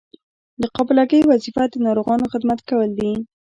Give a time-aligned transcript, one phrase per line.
[0.61, 3.11] د قابله ګۍ وظیفه د ناروغانو خدمت کول دي.